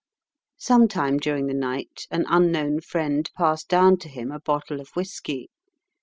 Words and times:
Some 0.57 0.87
time 0.87 1.19
during 1.19 1.45
the 1.45 1.53
night 1.53 2.07
an 2.09 2.25
unknown 2.27 2.81
friend 2.81 3.29
passed 3.37 3.67
down 3.67 3.97
to 3.99 4.09
him 4.09 4.31
a 4.31 4.39
bottle 4.39 4.81
of 4.81 4.89
whisky. 4.95 5.51